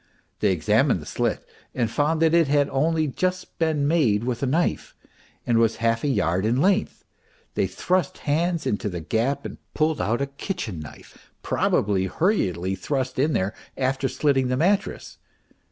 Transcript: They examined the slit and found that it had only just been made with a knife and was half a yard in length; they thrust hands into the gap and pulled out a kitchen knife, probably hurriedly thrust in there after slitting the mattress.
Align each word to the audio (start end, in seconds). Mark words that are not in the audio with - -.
They 0.39 0.51
examined 0.51 0.99
the 0.99 1.05
slit 1.05 1.47
and 1.75 1.87
found 1.87 2.23
that 2.23 2.33
it 2.33 2.47
had 2.47 2.67
only 2.69 3.05
just 3.07 3.59
been 3.59 3.87
made 3.87 4.23
with 4.23 4.41
a 4.41 4.47
knife 4.47 4.95
and 5.45 5.59
was 5.59 5.75
half 5.75 6.03
a 6.03 6.07
yard 6.07 6.43
in 6.43 6.59
length; 6.59 7.05
they 7.53 7.67
thrust 7.67 8.17
hands 8.25 8.65
into 8.65 8.89
the 8.89 8.99
gap 9.01 9.45
and 9.45 9.59
pulled 9.75 10.01
out 10.01 10.19
a 10.19 10.25
kitchen 10.25 10.79
knife, 10.79 11.31
probably 11.43 12.07
hurriedly 12.07 12.73
thrust 12.73 13.19
in 13.19 13.33
there 13.33 13.53
after 13.77 14.07
slitting 14.07 14.47
the 14.47 14.57
mattress. 14.57 15.19